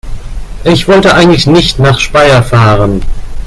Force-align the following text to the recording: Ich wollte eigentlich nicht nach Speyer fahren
Ich 0.63 0.87
wollte 0.87 1.13
eigentlich 1.13 1.45
nicht 1.45 1.77
nach 1.77 1.99
Speyer 1.99 2.41
fahren 2.41 3.03